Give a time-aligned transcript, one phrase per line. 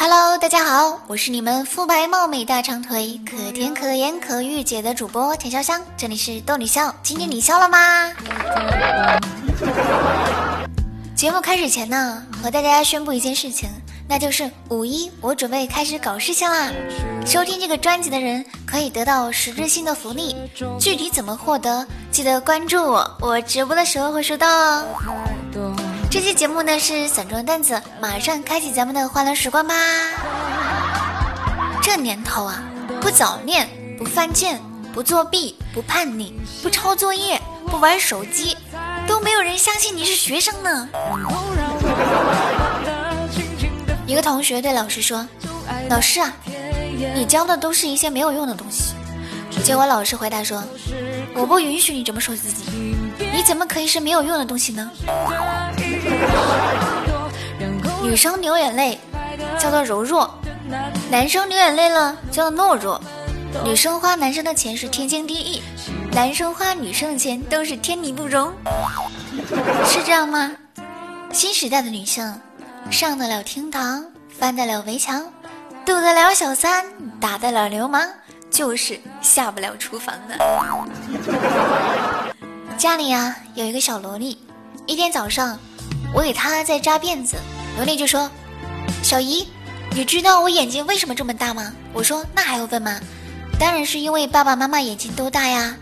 [0.00, 7.78] Hello，大家好，我是你们肤白貌美大长腿、可甜可盐可御姐的主播田潇湘，这里是逗你笑，今天你笑了吗？
[11.16, 13.68] 节目开始前呢，和大家宣布一件事情，
[14.08, 16.70] 那就是五一我准备开始搞事情啦！
[17.26, 20.36] 收听这个专辑的人可以得到实质性的福利，
[20.78, 24.84] 具体怎么获得，记得关注我，我直播的时候会收到哦。
[26.10, 29.74] 这期节目呢是散装段子，马上开启咱们的欢乐时光吧。
[31.82, 32.62] 这年头啊，
[32.98, 34.58] 不早恋，不犯贱，
[34.94, 38.56] 不作弊，不叛逆，不抄作业，不玩手机，
[39.06, 40.88] 都没有人相信你是学生呢。
[44.06, 45.28] 一个同学对老师说
[45.90, 46.32] ：“老师啊，
[47.14, 48.94] 你教的都是一些没有用的东西。”
[49.62, 50.64] 结果老师回答说
[51.36, 52.64] ：“我不允许你这么说自己，
[53.38, 54.90] 你怎么可以是没有用的东西呢？”
[58.02, 58.98] 女生流眼泪
[59.60, 60.28] 叫做柔弱，
[61.08, 63.00] 男生流眼泪了叫做懦弱。
[63.64, 65.62] 女生花男生的钱是天经地义，
[66.10, 68.52] 男生花女生的钱都是天理不容，
[69.86, 70.50] 是这样吗？
[71.32, 72.40] 新时代的女性，
[72.90, 74.04] 上得了厅堂，
[74.36, 75.24] 翻得了围墙，
[75.86, 76.84] 渡得了小三，
[77.20, 78.04] 打得了流氓，
[78.50, 80.36] 就是下不了厨房的。
[82.78, 84.38] 家里啊有一个小萝莉，
[84.86, 85.58] 一天早上。
[86.14, 87.36] 我给她在扎辫子，
[87.76, 88.30] 萝莉就说
[89.02, 89.48] ：“小姨，
[89.90, 93.00] 你知道我眼睛为什么这么大吗？”我说：“那还用问吗？
[93.58, 95.74] 当然是因为爸爸妈妈眼睛都大呀。”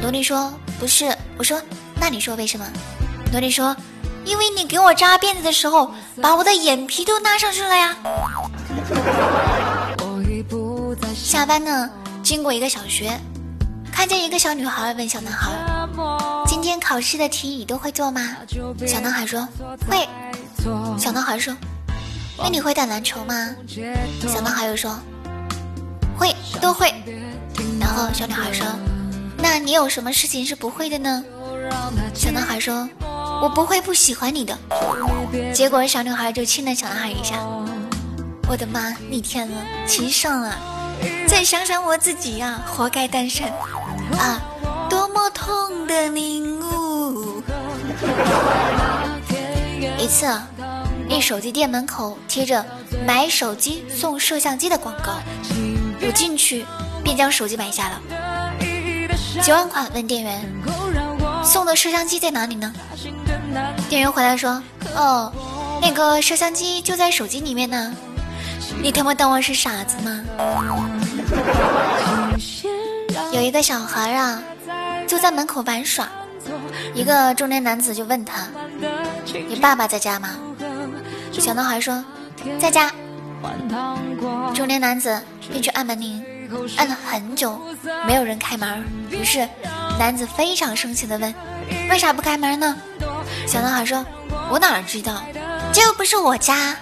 [0.00, 1.60] 萝莉说：“不是。”我说
[2.00, 2.64] ：“那你说为什么？”
[3.32, 3.76] 萝莉说
[4.24, 7.96] ：“因为你给我扎辫子的时候，把我的眼皮都拉上去了呀。”
[11.12, 11.90] 下班呢，
[12.22, 13.18] 经过一个小学，
[13.92, 15.69] 看见一个小女孩问小男孩。
[16.46, 18.36] 今天考试的题你都会做吗？
[18.86, 19.46] 小男孩说
[19.88, 20.08] 会。
[20.98, 21.56] 小男孩说，
[22.36, 23.54] 那你会打篮球吗？
[24.28, 24.98] 小男孩又说
[26.18, 26.92] 会，都会。
[27.80, 28.66] 然后小女孩说，
[29.38, 31.24] 那你有什么事情是不会的呢？
[32.14, 32.88] 小男孩说，
[33.42, 34.58] 我不会不喜欢你的。
[35.54, 37.38] 结果小女孩就亲了小男孩一下。
[38.48, 40.58] 我的妈，逆天了，亲上了。
[41.26, 43.46] 再想想我自己呀，活该单身
[44.18, 44.42] 啊。
[45.50, 47.42] 痛的领悟！
[49.98, 50.26] 一次，
[51.08, 52.64] 一手机店门口贴着
[53.04, 55.14] 买手机送摄像机的广告，
[56.02, 56.64] 我进去
[57.02, 58.00] 便将手机买下了。
[59.42, 59.84] 几万块？
[59.92, 60.40] 问店员，
[61.44, 62.72] 送的摄像机在哪里呢？
[63.88, 64.62] 店员回来说
[64.94, 65.32] ：“哦，
[65.82, 67.92] 那个摄像机就在手机里面呢。”
[68.80, 70.22] 你他妈当我是傻子吗？
[73.32, 74.40] 有一个小孩啊。
[75.10, 76.08] 就在门口玩耍，
[76.94, 78.46] 一个中年男子就问他
[79.26, 80.36] ：“你爸爸在家吗？”
[81.34, 82.04] 小男孩说
[82.60, 82.92] ：“在家。”
[84.54, 86.24] 中年男子便去按门铃，
[86.76, 87.60] 按了很久，
[88.06, 88.84] 没有人开门。
[89.10, 89.48] 于是
[89.98, 91.34] 男子非常生气的问
[91.90, 92.76] ：“为啥不开门呢？”
[93.48, 94.06] 小男孩说
[94.48, 95.24] ：“我哪知道，
[95.72, 96.76] 这又不是我家。”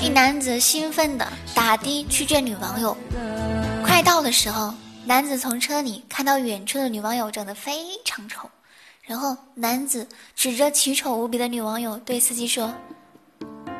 [0.00, 1.26] 一男子兴奋的
[1.56, 2.96] 打的去见女网友。
[3.96, 4.74] 快到的时候，
[5.06, 7.72] 男子从车里看到远处的女网友长得非
[8.04, 8.46] 常丑，
[9.00, 12.70] 然后男子指着奇丑无比的女网友对司机说：“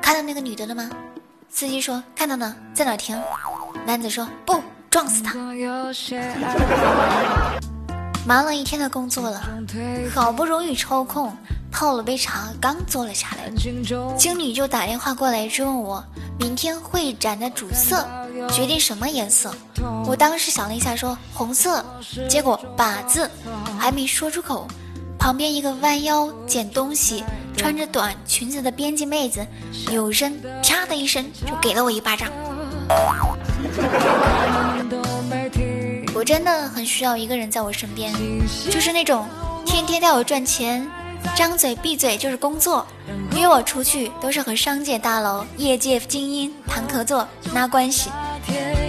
[0.00, 0.88] 看到那个女的了吗？”
[1.52, 3.14] 司机说：“看到呢，在哪停？”
[3.84, 5.34] 男子说：“不，撞死她。”
[8.26, 9.42] 忙了一天的工作了，
[10.14, 11.30] 好不容易抽空
[11.70, 13.50] 泡了杯茶，刚坐了下来，
[14.16, 16.02] 经理就打电话过来追问我
[16.38, 18.08] 明天会展的主色。
[18.50, 19.54] 决定什么颜色？
[20.06, 21.84] 我当时想了一下，说红色。
[22.28, 23.30] 结果“把”字
[23.78, 24.66] 还没说出口，
[25.18, 27.22] 旁边一个弯腰捡东西、
[27.56, 29.46] 穿着短裙子的编辑妹子，
[29.88, 32.30] 扭身啪的一声就给了我一巴掌。
[36.14, 38.12] 我真的很需要一个人在我身边，
[38.70, 39.26] 就是那种
[39.66, 40.88] 天天带我赚钱，
[41.34, 42.86] 张嘴闭嘴就是工作，
[43.36, 48.08] 约我出去都是和商界大佬、业界精英谈合作、拉关系。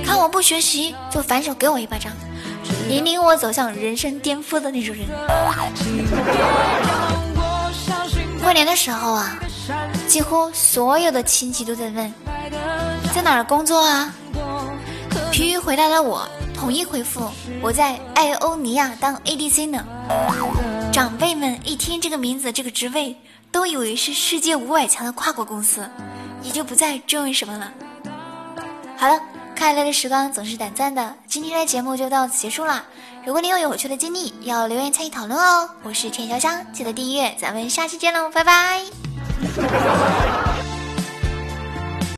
[0.06, 2.12] 看我不学习，就反手给我一巴掌，
[2.90, 5.06] 引领我走向人生巅峰的那种人。
[8.42, 9.38] 过年的时候啊，
[10.08, 12.14] 几乎所有的亲戚都在问，
[13.14, 14.14] 在哪儿工作啊？
[15.32, 17.30] 疲于回答的我，统一回复
[17.62, 19.86] 我在艾欧尼亚当 ADC 呢。
[20.94, 23.16] 长辈们一听这个名字、这个职位，
[23.52, 25.88] 都以为是世界五百强的跨国公司，
[26.42, 27.72] 也就不再追问什么了。
[28.96, 29.20] 好了。
[29.58, 31.16] 快乐的时光总是短暂的。
[31.26, 32.86] 今天的节目就到此结束啦
[33.26, 35.70] 如果你有有趣的经历要留言参与讨论哦。
[35.84, 38.84] 我是田潇湘记得订阅咱们下期见喽拜拜。